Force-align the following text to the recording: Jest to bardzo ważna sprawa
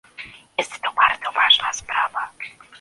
Jest 0.57 0.81
to 0.81 0.93
bardzo 0.93 1.31
ważna 1.31 1.73
sprawa 1.73 2.29